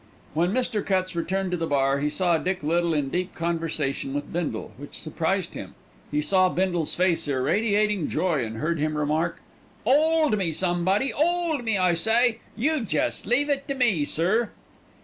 [0.33, 0.83] When Mr.
[0.83, 4.97] Cutts returned to the bar he saw Dick Little in deep conversation with Bindle, which
[4.99, 5.75] surprised him.
[6.09, 9.41] He saw Bindle's face irradiating joy and heard him remark:
[9.85, 12.39] "'Old me, somebody, 'old me, I say!
[12.57, 14.49] You jest leave it to me, sir."